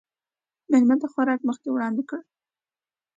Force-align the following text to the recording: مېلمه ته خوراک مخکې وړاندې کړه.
مېلمه 0.71 0.95
ته 1.01 1.07
خوراک 1.13 1.39
مخکې 1.49 1.69
وړاندې 1.71 2.03
کړه. 2.09 2.21